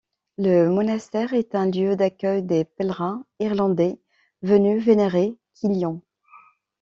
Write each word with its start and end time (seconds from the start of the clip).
Le 0.39 0.67
monastère 0.67 1.31
est 1.35 1.53
un 1.53 1.69
lieu 1.69 1.95
d'accueil 1.95 2.41
des 2.41 2.65
pèlerins 2.65 3.23
irlandais 3.39 3.99
venus 4.41 4.83
vénérer 4.83 5.37
Kilian. 5.53 6.01